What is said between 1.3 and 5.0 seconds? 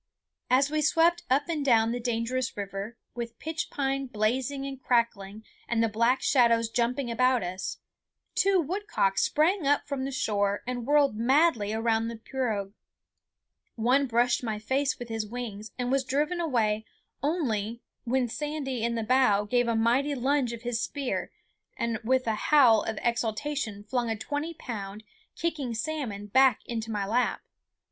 and down the dangerous river, with pitch pine blazing and